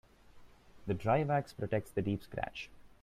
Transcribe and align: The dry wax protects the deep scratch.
The 0.87 0.95
dry 0.95 1.21
wax 1.21 1.53
protects 1.53 1.91
the 1.91 2.01
deep 2.01 2.23
scratch. 2.23 2.71